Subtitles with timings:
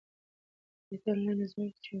[0.89, 1.89] آیا ته آنلاین ازموینې ته چمتو یې؟